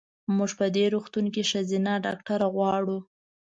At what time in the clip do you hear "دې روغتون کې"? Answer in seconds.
0.75-1.47